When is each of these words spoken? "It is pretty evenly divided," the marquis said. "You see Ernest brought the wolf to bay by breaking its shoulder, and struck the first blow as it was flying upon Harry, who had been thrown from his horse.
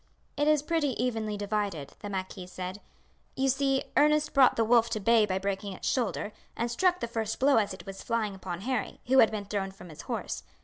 "It 0.35 0.47
is 0.47 0.63
pretty 0.63 0.97
evenly 0.99 1.37
divided," 1.37 1.93
the 1.99 2.09
marquis 2.09 2.47
said. 2.47 2.81
"You 3.35 3.49
see 3.49 3.83
Ernest 3.95 4.33
brought 4.33 4.55
the 4.55 4.65
wolf 4.65 4.89
to 4.89 4.99
bay 4.99 5.27
by 5.27 5.37
breaking 5.37 5.73
its 5.73 5.87
shoulder, 5.87 6.33
and 6.57 6.71
struck 6.71 7.01
the 7.01 7.07
first 7.07 7.39
blow 7.39 7.57
as 7.57 7.71
it 7.71 7.85
was 7.85 8.01
flying 8.01 8.33
upon 8.33 8.61
Harry, 8.61 8.99
who 9.05 9.19
had 9.19 9.29
been 9.29 9.45
thrown 9.45 9.69
from 9.69 9.89
his 9.89 10.01
horse. 10.01 10.41